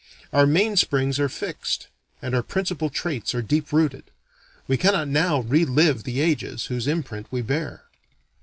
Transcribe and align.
Our 0.33 0.47
main 0.47 0.77
springs 0.77 1.19
are 1.19 1.29
fixed, 1.29 1.85
and 2.23 2.33
our 2.33 2.41
principal 2.41 2.89
traits 2.89 3.35
are 3.35 3.43
deep 3.43 3.71
rooted. 3.71 4.05
We 4.67 4.75
cannot 4.75 5.09
now 5.09 5.41
re 5.41 5.63
live 5.63 6.05
the 6.05 6.21
ages 6.21 6.65
whose 6.65 6.87
imprint 6.87 7.27
we 7.29 7.43
bear. 7.43 7.83